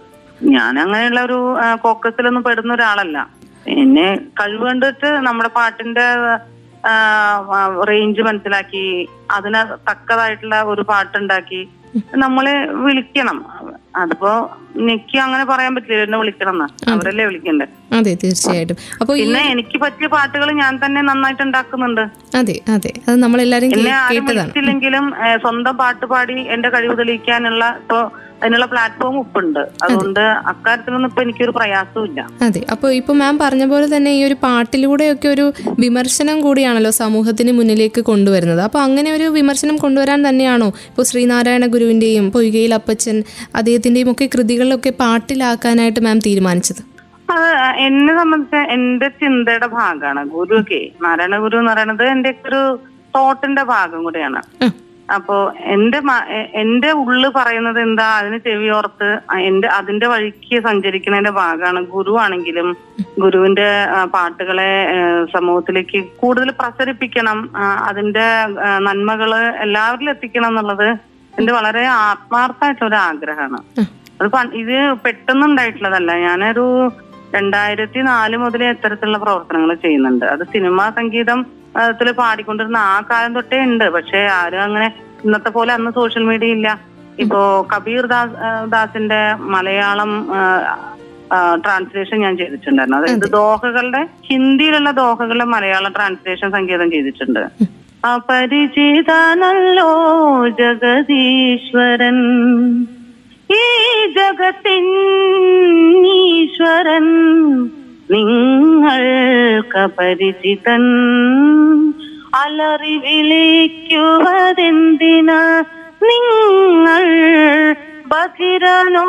[0.54, 1.40] ഞാൻ അങ്ങനെയുള്ള ഒരു
[1.84, 3.18] ഫോക്കസിലൊന്നും പെടുന്ന ഒരാളല്ല.
[3.66, 4.08] പിന്നെ
[4.40, 6.08] കഴിവ് കണ്ടിട്ട് നമ്മുടെ പാട്ടിന്റെ
[7.90, 8.84] റേഞ്ച് മനസ്സിലാക്കി
[9.38, 11.62] അതിന് തക്കതായിട്ടുള്ള ഒരു പാട്ടുണ്ടാക്കി
[12.24, 13.40] നമ്മളെ വിളിക്കണം.
[14.02, 14.32] അതിപ്പോ
[14.82, 16.02] എനിക്ക് അങ്ങനെ പറയാൻ പറ്റില്ല.
[16.02, 17.66] എന്നെ വിളിക്കണം എന്ന് അവരല്ലേ വിളിക്കണ്ടേ?
[17.98, 18.78] അതെ തീർച്ചയായിട്ടും.
[19.02, 22.04] അപ്പൊ പിന്നെ എനിക്ക് പറ്റിയ പാട്ടുകൾ ഞാൻ തന്നെ നന്നായിട്ട് ഉണ്ടാക്കുന്നുണ്ട്.
[22.40, 22.92] അതെ അതെ.
[23.08, 24.54] അത് നമ്മളെല്ലാരും കേട്ടതാണ്.
[25.46, 28.00] സ്വന്തം പാട്ട് പാടി എന്റെ കഴിവ് തെളിയിക്കാനുള്ള ഇപ്പൊ
[28.46, 30.20] അതിനുള്ള പ്ലാറ്റ്ഫോം ഇപ്പുണ്ട് അതുകൊണ്ട്
[30.52, 32.62] അക്കാര്യത്തിലൊന്നും ഇപ്പൊ എനിക്കൊരു പ്രയാസവും ഇല്ല അതെ.
[32.74, 35.46] അപ്പൊ ഇപ്പൊ മാം പറഞ്ഞ പോലെ തന്നെ ഈ ഒരു പാട്ടിലൂടെയൊക്കെ ഒരു
[35.84, 38.62] വിമർശനം കൂടിയാണല്ലോ സമൂഹത്തിന് മുന്നിലേക്ക് കൊണ്ടുവരുന്നത്.
[38.62, 43.18] അപ്പൊ അങ്ങനെ ഒരു വിമർശനം കൊണ്ടുവരാൻ തന്നെയാണോ ഇപ്പോൾ ശ്രീനാരായണ ഗുരുവിന്റെയും പൊയ്കയിൽ അപ്പച്ചൻ
[43.56, 46.82] അദ്ദേഹത്തിന്റെയും ഒക്കെ കൃതികളിലൊക്കെ പാട്ടിലാക്കാനായിട്ട് മാം തീരുമാനിച്ചത്?
[47.30, 47.48] അത്
[47.86, 50.82] എന്നെ സംബന്ധിച്ച് എന്റെ ചിന്തയുടെ ഭാഗമാണ് ഗുരുവൊക്കെ.
[51.06, 52.62] നാരായണ ഗുരു എന്ന് പറയുന്നത് എന്റെ ഒരു
[53.16, 54.42] തോട്ടിന്റെ ഭാഗം കൂടെയാണ്.
[55.10, 55.36] അപ്പോ
[55.74, 56.00] എന്റെ
[56.62, 58.06] എന്റെ ഉള്ളു പറയുന്നത് എന്താ?
[58.20, 59.10] അതിന് ചെവിയോർത്ത് ഓർത്ത്
[59.50, 62.68] എന്റെ അതിന്റെ വഴിക്ക് സഞ്ചരിക്കുന്നതിന്റെ ഭാഗമാണ് ഗുരു ആണെങ്കിലും
[63.24, 63.68] ഗുരുവിന്റെ
[64.14, 64.72] പാട്ടുകളെ
[65.34, 67.40] സമൂഹത്തിലേക്ക് കൂടുതൽ പ്രസരിപ്പിക്കണം.
[67.90, 68.28] അതിന്റെ
[68.88, 69.34] നന്മകൾ
[69.66, 70.88] എല്ലാവരിലും എത്തിക്കണം എന്നുള്ളത്
[71.34, 73.86] എന്റെ വളരെ ആത്മാർത്ഥമായിട്ടുള്ള ഒരു ആഗ്രഹമാണ്.
[74.20, 76.66] അത് ഇത് പെട്ടെന്ന് ഉണ്ടായിട്ടുള്ളതല്ല ഞാനൊരു
[77.36, 80.26] രണ്ടായിരത്തി നാല് മുതലേ ഇത്തരത്തിലുള്ള പ്രവർത്തനങ്ങൾ ചെയ്യുന്നുണ്ട്.
[80.34, 81.40] അത് സിനിമാ സംഗീതം
[81.78, 84.88] ത്തിൽ പാടിക്കൊണ്ടിരുന്ന ആ കാലം തൊട്ടേ ഉണ്ട് പക്ഷെ ആരും അങ്ങനെ
[85.26, 86.68] ഇന്നത്തെ പോലെ അന്ന് സോഷ്യൽ മീഡിയ ഇല്ല.
[87.20, 87.40] ഇപ്പോ
[87.74, 88.36] കബീർ ദാസ്
[88.74, 89.20] ദാസിന്റെ
[89.54, 90.12] മലയാളം
[91.64, 92.98] ട്രാൻസ്ലേഷൻ ഞാൻ ചെയ്തിട്ടുണ്ടായിരുന്നു.
[93.00, 97.44] അതായത് ദോഹകളുടെ ഹിന്ദിയിലുള്ള ദോഹകളുടെ മലയാളം ട്രാൻസ്ലേഷൻ സംഗീതം ചെയ്തിട്ടുണ്ട്.
[98.14, 99.92] അപരിചിതനല്ലോ
[100.60, 102.20] ജഗതീശ്വരൻ
[103.50, 103.64] ഈ
[104.18, 104.88] ജഗത്തിൻ
[106.18, 107.08] ഈശ്വരൻ.
[108.12, 110.84] നിങ്ങൾക്കപരിചിതൻ
[112.36, 115.64] അലറി വിളിക്കുവതെന്തിന്
[116.04, 117.06] നിങ്ങൾ
[118.08, 119.06] ബധിരനോ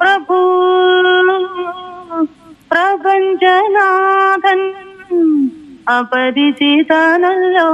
[0.00, 0.40] പ്രഭു?
[2.72, 4.72] പ്രപഞ്ചനാഥൻ
[5.98, 7.70] അപരിചിതനല്ലോ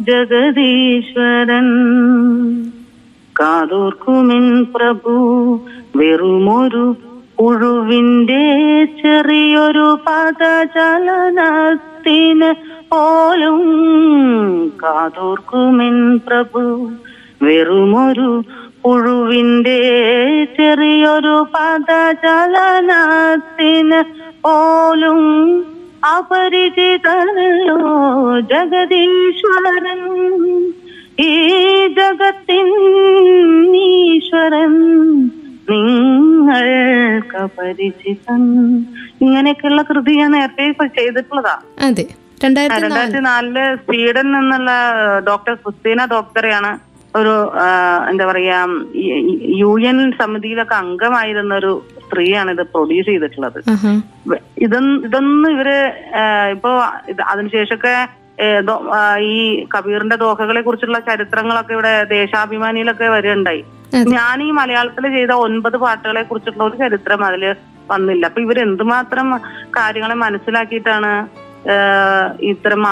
[0.00, 1.68] ജഗദീശ്വരൻ.
[3.40, 5.60] കാതോർക്കുമിൻ പ്രഭു
[5.96, 6.96] വെറുമൊരു
[7.38, 8.44] പുഴുവിന്റെ
[9.02, 12.54] ചെറിയൊരു പദചലനത്തിന്
[12.92, 13.60] പോലും
[14.82, 16.90] കാതോർക്കുമെൻ പ്രഭു.
[17.42, 18.42] വെറുമൊരു
[18.82, 19.80] പുഴുവിന്റെ
[20.56, 24.02] ചെറിയൊരു പദചലനത്തിന്
[24.44, 25.20] പോലും
[26.16, 27.80] അപരിചിതനല്ലോ
[28.40, 30.02] ജഗദീശ്വരൻ.
[31.20, 31.32] ഈ
[31.86, 32.68] ജഗത്തിൻ
[33.76, 34.74] ഈശ്വരൻ
[35.70, 38.42] നിങ്ങൾക്ക് പരിചിതൻ
[39.20, 41.56] ഇങ്ങനെയൊക്കെയുള്ള കൃതി ഞാൻ നേരത്തെ ചെയ്തിട്ടുള്ളതാ.
[41.86, 42.06] അതെ.
[42.44, 42.90] രണ്ടായിരത്തി നാല്.
[42.90, 44.70] രണ്ടായിരത്തി നാലിൽ സ്വീഡൻ നിന്നുള്ള
[45.26, 46.78] ഡോക്ടർ ക്രിസ്തീന ഡോക്ടറെയാണ്
[47.16, 47.52] ഒരു
[48.10, 48.66] എന്താ പറയാ
[49.56, 53.58] യു എൻ സമിതിയിലൊക്കെ അംഗമായിരുന്ന ഒരു സ്ത്രീയാണ് ഇത് പ്രൊഡ്യൂസ് ചെയ്തിട്ടുള്ളത്.
[54.58, 55.68] ഇതൊന്നും ഇതൊന്നും ഇവർ
[56.50, 56.70] ഇപ്പോ
[57.26, 58.08] അതിനുശേഷമൊക്കെ
[59.20, 63.64] ഈ കബീറിന്റെ ദോഹകളെ കുറിച്ചുള്ള ചരിത്രങ്ങളൊക്കെ ഇവിടെ ദേശാഭിമാനിയിലൊക്കെ വരികയുണ്ടായി.
[64.14, 67.44] ഞാൻ ഈ മലയാളത്തിൽ ചെയ്ത ഒൻപത് പാട്ടുകളെ കുറിച്ചിട്ടുള്ള ഒരു ചരിത്രം അതിൽ
[67.92, 68.26] വന്നില്ല.
[68.26, 69.28] അപ്പൊ ഇവർ എന്തുമാത്രം
[69.78, 71.12] കാര്യങ്ങളെ മനസ്സിലാക്കിയിട്ടാണ്
[72.52, 72.82] ഇത്തരം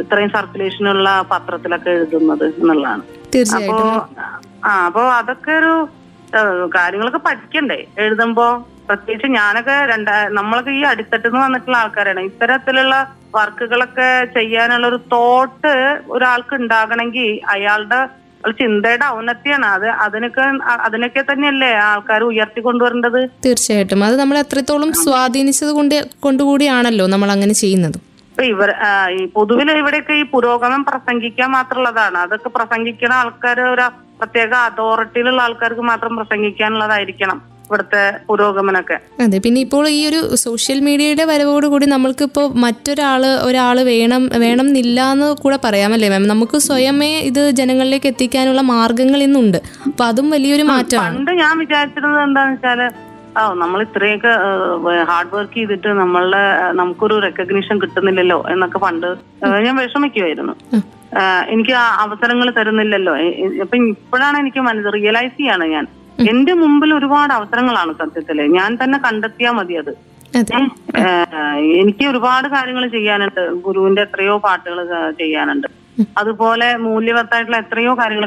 [0.00, 3.02] ഇത്രയും സർക്കുലേഷനുള്ള പത്രത്തിലൊക്കെ എഴുതുന്നത് എന്നുള്ളതാണ്.
[3.58, 3.76] അപ്പോ
[4.68, 5.72] ആ അപ്പോ അതൊക്കെ ഒരു
[6.76, 7.78] കാര്യങ്ങളൊക്കെ പഠിക്കണ്ടേ?
[8.04, 8.46] എഴുതുമ്പോ
[8.88, 12.20] പ്രത്യേകിച്ച് ഞാനൊക്കെ രണ്ടാ നമ്മളൊക്കെ ഈ അടിത്തട്ടിൽ നിന്ന് വന്നിട്ടുള്ള ആൾക്കാരാണ്.
[12.20, 12.94] ഇത്തരത്തിലുള്ള
[13.38, 15.72] വർക്കുകളൊക്കെ ചെയ്യാനുള്ള ഒരു തോട്ട്
[16.14, 18.00] ഒരാൾക്ക് ഉണ്ടാകണമെങ്കിൽ അയാളുടെ
[18.44, 19.66] ഒരു ചിന്തയുടെ ഔന്നത്യാണ്.
[19.76, 20.44] അത് അതിനൊക്കെ
[20.86, 24.04] അതിനൊക്കെ തന്നെയല്ലേ ആൾക്കാർ ഉയർത്തി കൊണ്ടുവരേണ്ടത് തീർച്ചയായിട്ടും.
[24.08, 27.98] അത് നമ്മൾ എത്രത്തോളം സ്വാധീനിച്ചത് കൊണ്ട് കൊണ്ടുകൂടിയാണല്ലോ നമ്മൾ അങ്ങനെ ചെയ്യുന്നത്.
[28.30, 28.70] ഇപ്പൊ ഇവർ
[29.18, 32.18] ഈ പൊതുവിൽ ഇവിടെയൊക്കെ ഈ പുരോഗമനം പ്രസംഗിക്കാൻ മാത്രമുള്ളതാണ്.
[32.24, 33.86] അതൊക്കെ പ്രസംഗിക്കുന്ന ആൾക്കാർ ഒരു
[34.20, 37.38] പ്രത്യേക അതോറിറ്റിയിലുള്ള ആൾക്കാർക്ക് മാത്രം പ്രസംഗിക്കാനുള്ളതായിരിക്കണം.
[37.68, 38.96] ഇവിടുത്തെ പുരോഗമനമൊക്കെ.
[39.24, 45.28] അതെ പിന്നെ ഇപ്പോൾ ഈ ഒരു സോഷ്യൽ മീഡിയയുടെ വരവോടുകൂടി നമ്മൾക്കിപ്പോൾ മറ്റൊരാൾ ഒരാൾ വേണം വേണം എന്നില്ല എന്ന്
[45.42, 49.58] കൂടെ പറയാമല്ലേ മാം നമുക്ക് സ്വയമേ ഇത് ജനങ്ങളിലേക്ക് എത്തിക്കാനുള്ള മാർഗങ്ങൾ ഇന്നുണ്ട്.
[49.88, 51.14] അപ്പൊ അതും വലിയൊരു മാറ്റമാണ്.
[51.18, 52.82] പണ്ട് ഞാൻ വിചാരിച്ചിരുന്നത് എന്താന്ന് വെച്ചാൽ
[53.38, 54.30] ആ നമ്മൾ ഇത്രയൊക്കെ
[55.08, 56.44] ഹാർഡ് വർക്ക് ചെയ്തിട്ട് നമ്മളുടെ
[56.78, 59.08] നമുക്കൊരു റെക്കഗ്നീഷൻ കിട്ടുന്നില്ലല്ലോ എന്നൊക്കെ പണ്ട്
[59.66, 60.54] ഞാൻ വിഷമിക്കുമായിരുന്നു
[61.54, 63.12] എനിക്ക് ആ അവസരങ്ങൾ തരുന്നില്ലല്ലോ.
[63.64, 65.84] അപ്പൊ ഇപ്പോഴാണ് എനിക്ക് മനസ്സിൽ റിയലൈസ് ചെയ്യാണ് ഞാൻ.
[66.30, 68.46] എന്റെ മുമ്പിൽ ഒരുപാട് അവസരങ്ങളാണ് സത്യത്തിൽ.
[68.58, 69.92] ഞാൻ തന്നെ കണ്ടെത്തിയാ മതി അത്.
[71.80, 73.50] എനിക്ക് ഒരുപാട് കാര്യങ്ങൾ ചെയ്യാനുണ്ട്.
[73.50, 74.78] ഗുരുവിന്റെ എത്രയോ പാട്ടുകൾ
[75.20, 75.68] ചെയ്യാനുണ്ട്.
[76.18, 78.26] അതുപോലെ മൂല്യവത്തായിട്ടുള്ള എത്രയോ കാര്യങ്ങൾ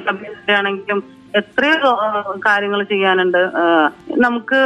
[0.58, 1.04] ആണെങ്കിലും
[1.36, 1.92] എത്രയോ
[2.46, 3.42] കാര്യങ്ങൾ ചെയ്യാനുണ്ട്.
[4.12, 4.60] നമുക്ക്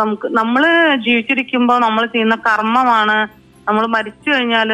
[0.00, 3.28] നമുക്ക് നമ്മൾ ജീവിച്ചിരിക്കുമ്പോൾ നമ്മൾ ചെയ്യുന്ന കർമ്മമാണ്
[3.68, 4.72] നമ്മൾ മരിച്ചു കഴിഞ്ഞാൽ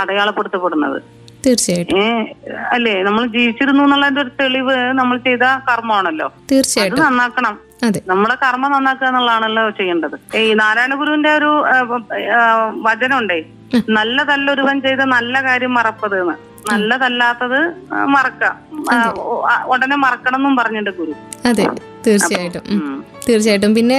[0.00, 1.17] അടയാളപ്പെടുത്തപ്പെടുന്നത്.
[1.46, 2.00] തീർച്ചയായിട്ടും.
[2.72, 6.32] അല്ലേ നമ്മൾ ജീവിച്ചിരുന്നു എന്നുള്ളതിന്റെ ഒരു തെളിവ് നമ്മൾ ചെയ്ത കർമ്മമാണല്ലോ.
[6.52, 7.04] തീർച്ചയായിട്ടും.
[7.04, 7.58] നന്നാക്കണം.
[7.82, 8.00] അതെ.
[8.06, 10.36] നമ്മളെ കർമ്മം നന്നാക്കുക എന്നുള്ളതാണല്ലോ ചെയ്യേണ്ടത്.
[10.36, 11.64] ഈ നാരായണ ഗുരുവിന്റെ ഒരു
[12.82, 13.44] വചനം ഉണ്ടേ
[13.88, 17.60] നല്ലതല്ല ഒരുവൻ ചെയ്ത നല്ല കാര്യം മറപ്പത് എന്ന് നല്ലതല്ലാത്തത്
[18.14, 18.54] മറക്കാം.
[19.72, 21.14] ഉടനെ മറക്കണം എന്നും പറഞ്ഞിട്ടുണ്ട് ഗുരു.
[21.50, 21.64] അതെ
[22.06, 22.64] തീർച്ചയായിട്ടും.
[23.26, 23.72] തീർച്ചയായിട്ടും.
[23.78, 23.98] പിന്നെ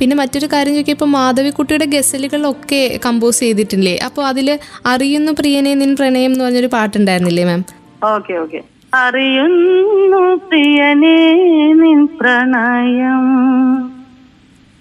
[0.00, 3.94] പിന്നെ മറ്റൊരു കാര്യം ചോദിക്കിയപ്പോൾ മാധവിക്കുട്ടിയുടെ ഗസലുകളൊക്കെ കമ്പോസ് ചെയ്തിട്ടില്ലേ?
[4.08, 4.48] അപ്പോൾ അതിൽ
[4.92, 7.62] അറിയുന്നു പ്രിയനെ നിൻ പ്രണയം എന്ന് പറഞ്ഞൊരു പാട്ടുണ്ടായിരുന്നില്ലേ മാം
[8.14, 8.60] ഓക്കെ ഓക്കെ.
[9.04, 11.18] അറിയുന്നു പ്രിയനെ
[11.80, 13.24] നിൻ പ്രണയം.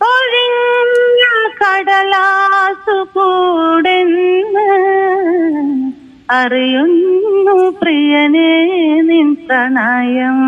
[0.02, 1.24] ഒഴിഞ്ഞ
[1.62, 4.68] കടലാസു കൂടെന്ന്
[6.32, 10.40] അറിയുന്നു പ്രിയനെ നിൻ പ്രണയം.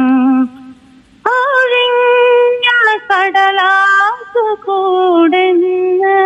[1.25, 2.65] ഒഴിഞ്ഞ
[3.09, 6.17] കടലാസു കൂടെന്ന്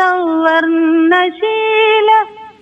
[0.00, 2.10] സവർണശീല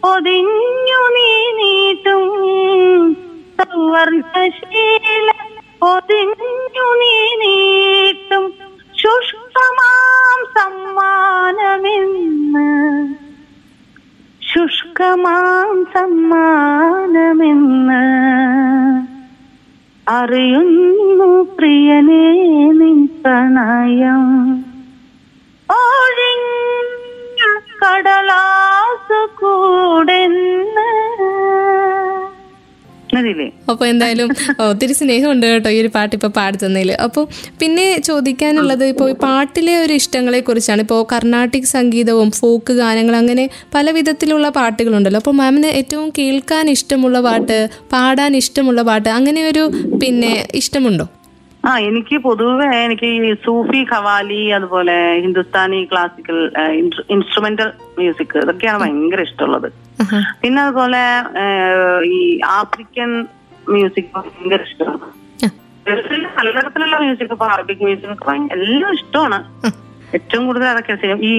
[0.02, 3.16] പൊതിഞ്ഞു നീ നീട്ടും.
[3.61, 5.32] സവർണശീല
[5.80, 8.52] പൊതിഞ്ഞു നീ നീട്ടും.
[8.96, 13.21] ശുഷ്കമാം സമ്മാനമെന്ന്
[14.53, 18.05] ശുഷ്കമാം സമ്മാനമെന്ന്
[20.09, 22.27] അറിയുന്നു പ്രിയനെ
[22.79, 24.25] നിൻ പ്രണയം.
[25.71, 27.41] ഒഴിഞ്ഞ
[27.81, 29.09] കടലാസ
[29.41, 30.82] കൂടെന്ന്
[33.72, 34.28] അപ്പോൾ എന്തായാലും
[34.68, 37.24] ഒത്തിരി സ്നേഹമുണ്ട് കേട്ടോ ഈ ഒരു പാട്ട് ഇപ്പൊ പാടി തന്നതിൽ അപ്പോൾ
[37.62, 43.90] പിന്നെ ചോദിക്കാനുള്ളത് ഇപ്പോൾ ഈ പാട്ടിലെ ഒരു ഇഷ്ടങ്ങളെ കുറിച്ചാണ് ഇപ്പോൾ കർണാട്ടിക് സംഗീതവും ഫോക്ക് ഗാനങ്ങൾ അങ്ങനെ പല
[43.98, 45.20] വിധത്തിലുള്ള പാട്ടുകളുണ്ടല്ലോ.
[45.22, 47.58] അപ്പോൾ മാമിന് ഏറ്റവും കേൾക്കാൻ ഇഷ്ടമുള്ള പാട്ട്
[47.94, 49.64] പാടാൻ ഇഷ്ടമുള്ള പാട്ട് അങ്ങനെ ഒരു
[50.02, 51.06] പിന്നെ ഇഷ്ടമുണ്ടോ?
[51.64, 56.38] ആ എനിക്ക് പൊതുവെ എനിക്ക് ഈ സൂഫി ഖവാലി അതുപോലെ ഹിന്ദുസ്ഥാനി ക്ലാസിക്കൽ
[57.14, 59.68] ഇൻസ്ട്രുമെന്റൽ മ്യൂസിക് ഇതൊക്കെയാണ് ഭയങ്കര ഇഷ്ടമുള്ളത്.
[60.43, 61.03] പിന്നെ അതുപോലെ
[62.15, 62.19] ഈ
[62.59, 63.11] ആഫ്രിക്കൻ
[63.73, 65.07] മ്യൂസിക് ഭയങ്കര ഇഷ്ടമാണ്.
[66.38, 68.25] പലതരത്തിലുള്ള മ്യൂസിക് ഇപ്പൊ അറബിക് മ്യൂസിക്
[68.57, 69.38] എല്ലാം ഇഷ്ടമാണ്.
[70.17, 71.35] ഏറ്റവും കൂടുതൽ അതൊക്കെ ചെയ്യും ഈ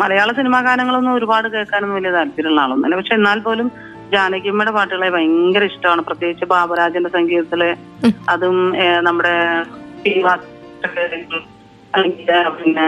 [0.00, 2.96] മലയാള സിനിമാ ഗാനങ്ങളൊന്നും ഒരുപാട് കേൾക്കാനൊന്നും വലിയ താല്പര്യമുള്ള ആളൊന്നുമില്ല.
[3.00, 3.68] പക്ഷെ എന്നാൽ പോലും
[4.14, 6.02] ജാനകിയമ്മയുടെ പാട്ടുകളെ ഭയങ്കര ഇഷ്ടമാണ്.
[6.08, 7.62] പ്രത്യേകിച്ച് ബാബുരാജന്റെ സംഗീതത്തിൽ
[8.34, 8.58] അതും
[9.08, 9.36] നമ്മുടെ
[11.96, 12.86] അല്ലെങ്കിൽ പിന്നെ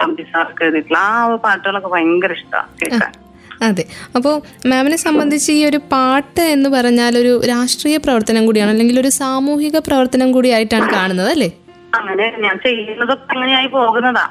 [0.00, 3.12] തമ്പി സാർക്ക് എഴുതിയിട്ടുള്ള ആ പാട്ടുകളൊക്കെ ഭയങ്കര ഇഷ്ടമാണ് കേൾക്കാൻ.
[3.62, 3.84] അതെ.
[4.16, 4.34] അപ്പോൾ
[4.68, 10.32] മാമിനെ സംബന്ധിച്ച് ഈ ഒരു പാട്ട് എന്ന് പറഞ്ഞാൽ ഒരു രാഷ്ട്രീയ പ്രവർത്തനം കൂടിയാണ് അല്ലെങ്കിൽ ഒരു സാമൂഹിക പ്രവർത്തനം
[10.32, 11.50] കൂടിയായിട്ടാണ് കാണുന്നത് അല്ലേ?
[11.94, 14.26] അങ്ങനെ ഞാൻ ചെയ്യുന്നതൊക്കെ അങ്ങനെയായി പോകുന്നതാ.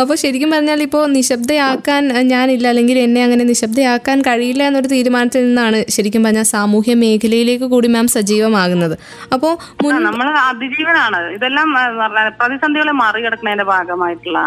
[0.00, 6.24] അപ്പോൾ ശരിക്കും പറഞ്ഞാൽ ഇപ്പോ നിശബ്ദയാക്കാൻ ഞാനില്ല അല്ലെങ്കിൽ എന്നെ അങ്ങനെ നിശബ്ദയാക്കാൻ കഴിയില്ല എന്നൊരു തീരുമാനത്തിൽ നിന്നാണ് ശരിക്കും
[6.24, 8.98] പറഞ്ഞാൽ സാമൂഹ്യ മേഖലയിലേക്ക് കൂടി മാം സജീവമാകുന്നത്.
[9.32, 9.52] അപ്പോൾ
[10.00, 11.32] നമ്മൾ അതിജീവനാണ്.
[11.34, 11.74] ഇതെല്ലാം
[12.40, 14.38] പ്രതിസന്ധികളെ മറികടക്കുന്നതിന്റെ ഭാഗമായിട്ടുള്ള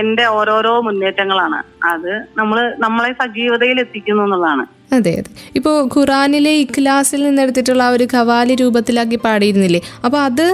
[0.00, 1.58] എന്റെ ഓരോരോ മുന്നേറ്റങ്ങളാണ്.
[1.84, 4.64] അത് നമ്മൾ നമ്മളെ സജീവതയിൽ എത്തിക്കുന്നു എന്നുള്ളതാണ്.
[4.92, 5.30] അതെ അതെ.
[5.58, 9.80] ഇപ്പോൾ ഖുറാനിലെ ഇഖ്ലാസിൽ നിന്നെടുത്തിട്ടുള്ള ആ ഒരു ഖവാലി രൂപത്തിലാക്കി പാടിയിരുന്നില്ലേ?
[10.04, 10.44] അപ്പോൾ അത്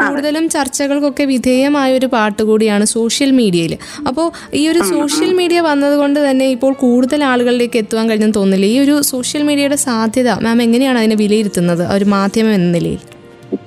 [0.00, 3.74] കൂടുതലും ചർച്ചകൾക്കൊക്കെ വിധേയമായ ഒരു പാട്ട് കൂടിയാണ് സോഷ്യൽ മീഡിയയിൽ
[4.08, 9.00] അപ്പോൾ ഈ ഒരു സോഷ്യൽ മീഡിയ വന്നതുകൊണ്ട് തന്നെ ഇപ്പോൾ കൂടുതൽ ആളുകളിലേക്ക് എത്തുവാൻ കഴിഞ്ഞെന്ന് തോന്നില്ല ഈ ഒരു
[9.02, 11.84] സോഷ്യൽ മീഡിയയുടെ സാധ്യത മാം എങ്ങനെയാണ് അതിനെ വിലയിരുത്തുന്നത്?
[11.96, 13.00] ഒരു മാധ്യമം എന്ന നിലയിൽ.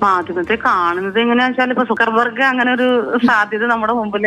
[0.02, 2.88] മാധ്യമത്തെ കാണുന്നത് എങ്ങനെയാ വെച്ചാൽ ഇപ്പൊ സുക്കർബർഗ് അങ്ങനെ ഒരു
[3.26, 4.24] സാധ്യത നമ്മുടെ മുമ്പിൽ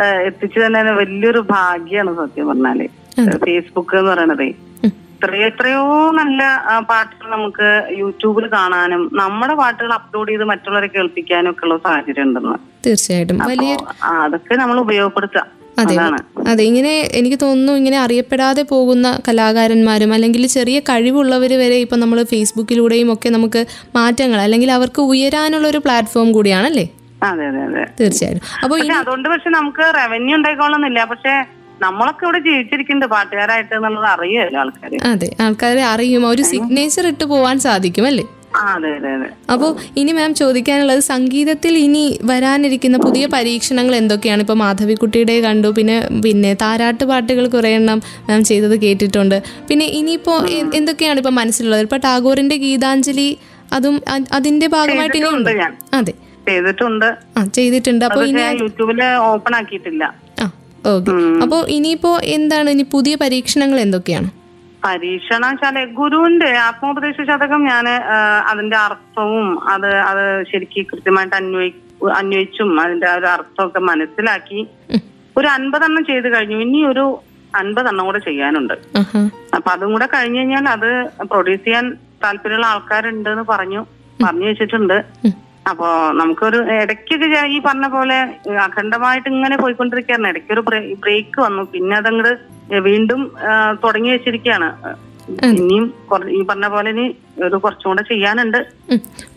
[0.00, 2.88] എത്തിച്ചു തന്നെ വലിയൊരു ഭാഗ്യമാണ് സത്യം പറഞ്ഞാൽ.
[3.38, 4.54] ഫേസ്ബുക്ക് എന്ന് പറയണതേ.
[4.84, 6.42] എത്രയോ എത്രയോ നല്ല
[6.80, 12.56] പാട്ടുകൾ നമുക്ക് യൂട്യൂബിൽ കാണാനും നമ്മുടെ പാട്ടുകൾ അപ്ലോഡ് ചെയ്ത് മറ്റുള്ളവരെ കേൾപ്പിക്കാനും ഒക്കെ ഉള്ള സാഹചര്യം ഉണ്ടെന്ന്.
[12.86, 13.38] തീർച്ചയായിട്ടും.
[13.38, 15.96] വലിയ അതൊക്കെ നമ്മൾ ഉപയോഗപ്പെടുത്താം അതെ.
[16.48, 23.12] അതെ ഇങ്ങനെ എനിക്ക് തോന്നുന്നു ഇങ്ങനെ അറിയപ്പെടാതെ പോകുന്ന കലാകാരന്മാരും അല്ലെങ്കിൽ ചെറിയ കഴിവുള്ളവർ വരെ ഇപ്പം നമ്മൾ ഫേസ്ബുക്കിലൂടെയും
[23.12, 26.88] ഒക്കെ നമുക്ക് മാറ്റങ്ങൾ അല്ലെങ്കിൽ അവർക്ക് ഉയരാനുള്ള ഒരു പ്ലാറ്റ്ഫോം കൂടിയാണല്ലേ?
[27.22, 27.82] അതെ അതെ അതെ.
[27.98, 28.44] തീർച്ചയായിട്ടും.
[28.62, 31.34] അപ്പോൾ പക്ഷെ അതുകൊണ്ട് പക്ഷെ നമുക്ക് റവന്യൂ ഉണ്ടായിക്കോളന്നില്ല പക്ഷെ
[31.80, 36.22] നമ്മളൊക്കെ ഇവിടെ ജീവിച്ചിരിക്കുന്നുണ്ട് പാട്ടുകാരായിട്ട് എന്നുള്ളത് അറിയുമല്ലോ ആൾക്കാർ അതെ ആൾക്കാരെ അറിയും.
[36.30, 38.24] ഒരു സിഗ്നേച്ചർ ഇട്ട് പോവാൻ സാധിക്കും അല്ലേ?
[39.52, 44.42] അപ്പോൾ ഇനി മാം ചോദിക്കാനുള്ളത് സംഗീതത്തിൽ ഇനി വരാനിരിക്കുന്ന പുതിയ പരീക്ഷണങ്ങൾ എന്തൊക്കെയാണ്?
[44.44, 49.36] ഇപ്പോൾ മാധവിക്കുട്ടിയുടെ കണ്ടു പിന്നെ പിന്നെ താരാട്ട് പാട്ടുകൾ കുറേ എണ്ണം മാം ചെയ്തത് കേട്ടിട്ടുണ്ട്.
[49.70, 51.84] പിന്നെ ഇനിയിപ്പോൾ എ- എന്തൊക്കെയാണ് ഇപ്പോൾ മനസ്സിലുള്ളത്?
[51.88, 53.28] ഇപ്പോൾ ടാഗോറിന്റെ ഗീതാഞ്ജലി
[53.72, 53.94] അതും
[54.32, 55.50] അതിന്റെ ഭാഗമായിട്ട് ഇനി ചെയ്തിട്ടുണ്ട്
[55.96, 56.12] അതെ.
[56.46, 57.08] ചെയ്തിട്ടുണ്ട്.
[57.56, 58.04] ചെയ്തിട്ടുണ്ട്.
[58.42, 59.00] ഞാൻ യൂട്യൂബിൽ
[59.30, 60.04] ഓപ്പൺ ആക്കിയിട്ടില്ല.
[60.92, 61.12] ഓക്കെ.
[61.44, 62.70] അപ്പോൾ ഇനിയിപ്പോൾ എന്താണ്?
[62.76, 64.28] ഇനി പുതിയ പരീക്ഷണങ്ങൾ എന്തൊക്കെയാണ്?
[64.86, 67.86] പരീക്ഷണശാല ഗുരുവിന്റെ ആത്മോപദേശ ശതകം ഞാൻ
[68.50, 71.70] അതിന്റെ അർത്ഥവും അത് അത് ശരിക്കും കൃത്യമായിട്ട് അന്വയി
[72.20, 74.60] അന്വയിച്ചും അതിന്റെ ആ ഒരു അർത്ഥമൊക്കെ മനസ്സിലാക്കി
[75.38, 76.58] ഒരു അൻപതെണ്ണം ചെയ്ത് കഴിഞ്ഞു.
[76.66, 77.04] ഇനി ഒരു
[77.60, 78.74] അൻപതെണ്ണം കൂടെ ചെയ്യാനുണ്ട്.
[79.56, 80.90] അപ്പൊ അതും കൂടെ കഴിഞ്ഞു കഴിഞ്ഞാൽ അത്
[81.32, 81.86] പ്രൊഡ്യൂസ് ചെയ്യാൻ
[82.24, 83.80] താല്പര്യമുള്ള ആൾക്കാരുണ്ട് എന്ന് പറഞ്ഞു
[84.24, 84.98] പറഞ്ഞു വെച്ചിട്ടുണ്ട്.
[85.70, 85.88] അപ്പോ
[86.20, 88.16] നമുക്കൊരു ഇടയ്ക്കൊക്കെ ഈ പറഞ്ഞ പോലെ
[88.66, 90.30] അഖണ്ഡമായിട്ട് ഇങ്ങനെ പോയിക്കൊണ്ടിരിക്കുകയാണ്.
[90.32, 90.62] ഇടയ്ക്കൊരു
[91.04, 91.62] ബ്രേക്ക് വന്നു.
[91.74, 92.32] പിന്നെ അതങ്ങട്
[92.88, 93.20] വീണ്ടും
[93.84, 94.68] തുടങ്ങി വെച്ചിരിക്കുകയാണ്.
[95.48, 95.84] ഇനിയും
[96.38, 97.04] ഈ പറഞ്ഞ പോലെ ഇനി
[97.46, 98.58] ഒരു കുറച്ചും കൂടെ ചെയ്യാനുണ്ട്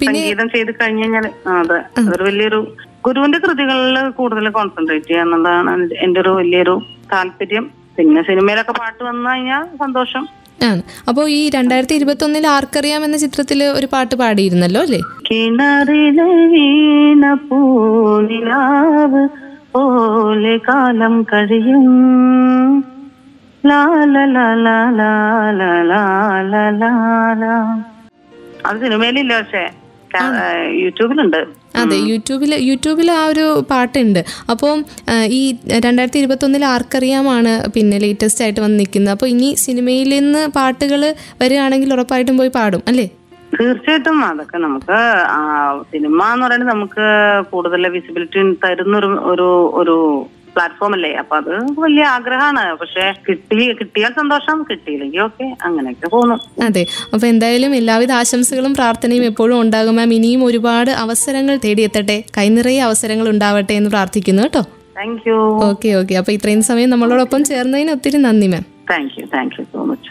[0.07, 1.25] സംഗീതം ചെയ്ത് കഴിഞ്ഞു കഴിഞ്ഞാൽ
[1.57, 1.79] അതെ.
[1.99, 2.59] അതൊരു വലിയൊരു
[3.07, 5.71] ഗുരുവിന്റെ കൃതികളിൽ കൂടുതൽ കോൺസെൻട്രേറ്റ് ചെയ്യുക എന്നുള്ളതാണ്
[6.05, 6.75] എന്റെ ഒരു വലിയൊരു
[7.11, 7.65] താല്പര്യം.
[7.97, 10.23] പിന്നെ സിനിമയിലൊക്കെ പാട്ട് വന്നു കഴിഞ്ഞാൽ സന്തോഷം.
[10.63, 10.81] ആണ്.
[11.09, 14.99] അപ്പോൾ ഈ രണ്ടായിരത്തി ഇരുപത്തി ഒന്നിൽ ആർക്കറിയാം എന്ന ചിത്രത്തിൽ ഒരു പാട്ട് പാടിയിരുന്നല്ലോ അല്ലേ?
[15.31, 19.23] കിണറിലെ വീണ പൂനിലാവ്
[19.75, 21.85] പോലെ കാലം കഴിയും.
[28.65, 29.63] അത് സിനിമയിലില്ല പക്ഷേ
[30.83, 31.64] യൂട്യൂബിലുണ്ട്.
[31.81, 34.21] അതെ യൂട്യൂബിൽ യൂട്യൂബിൽ ആ ഒരു പാട്ടുണ്ട്.
[34.53, 34.73] അപ്പോൾ
[35.39, 35.41] ഈ
[35.85, 39.13] രണ്ടായിരത്തി ഇരുപത്തൊന്നിൽ ആർക്കറിയാമാണ് പിന്നെ ലേറ്റസ്റ്റ് ആയിട്ട് വന്ന് നിൽക്കുന്നത്.
[39.15, 41.01] അപ്പോൾ ഇനി സിനിമയിൽ നിന്ന് പാട്ടുകൾ
[41.43, 43.07] വരികയാണെങ്കിൽ ഉറപ്പായിട്ടും പോയി പാടും അല്ലേ?
[43.57, 44.17] തീർച്ചയായിട്ടും.
[44.29, 44.97] അതൊക്കെ നമുക്ക്
[45.91, 47.05] സിനിമ എന്ന് പറയുന്നത് നമുക്ക്
[47.51, 49.47] കൂടുതൽ വിസിബിലിറ്റി തരുന്നൊരു ഒരു
[49.81, 49.95] ഒരു
[50.55, 51.11] പ്ലാറ്റ്ഫോം അല്ലേ?
[51.21, 51.51] അപ്പൊ അത്
[51.83, 52.63] വലിയ ആഗ്രഹമാണ്.
[52.81, 56.37] പക്ഷെ കിട്ടി കിട്ടിയാൽ സന്തോഷം കിട്ടിയില്ലെങ്കിൽ ഓക്കെ അങ്ങനെയൊക്കെ പോകുന്നു.
[56.67, 56.83] അതെ.
[57.13, 59.95] അപ്പൊ എന്തായാലും എല്ലാവിധ ആശംസകളും പ്രാർത്ഥനയും എപ്പോഴും ഉണ്ടാകും.
[59.95, 62.17] മാം ഇനിയും ഒരുപാട് അവസരങ്ങൾ തേടിയെത്തട്ടെ.
[62.37, 64.63] കൈനിറയെ അവസരങ്ങൾ ഉണ്ടാവട്ടെ എന്ന് പ്രാർത്ഥിക്കുന്നു കേട്ടോ.
[64.97, 65.37] Thank you
[65.69, 66.15] okay okay.
[66.21, 68.65] അപ്പോൾ ഇത്രയും സമയം നമ്മളോടൊപ്പം ചേർന്നതിന് ഒത്തിരി നന്ദി ma'am.
[68.91, 70.09] Thank you thank you so much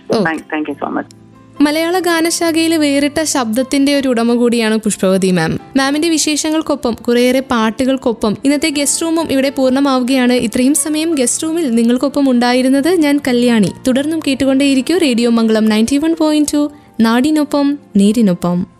[0.53, 1.13] thank you so much
[1.61, 5.59] മലയാള ഗാനശാഖയിൽ വേറിട്ട ശബ്ദത്തിന്റെ ഒരു ഉടമ കൂടിയാണ് പുഷ്പവതി മാം.
[5.77, 10.33] മാമിന്റെ വിശേഷങ്ങൾക്കൊപ്പം കുറേയേറെ പാട്ടുകൾക്കൊപ്പം ഇന്നത്തെ ഗസ്റ്റ് റൂമും ഇവിടെ പൂർണമാവുകയാണ്.
[10.33, 13.73] ഇത്രയും സമയം ഗസ്റ്റ് റൂമിൽ നിങ്ങൾക്കൊപ്പം ഉണ്ടായിരുന്നത് ഞാൻ കല്യാണി.
[13.88, 18.74] തുടർന്നും കേട്ടുകൊണ്ടേയിരിക്കും radio Mangalam ninety one point two നാടിനൊപ്പം നേരിനൊപ്പം.